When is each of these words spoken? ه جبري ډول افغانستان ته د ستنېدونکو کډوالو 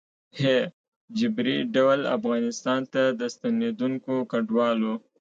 ه 0.39 0.55
جبري 1.19 1.57
ډول 1.75 1.99
افغانستان 2.17 2.81
ته 2.93 3.01
د 3.19 3.21
ستنېدونکو 3.35 4.13
کډوالو 4.31 4.93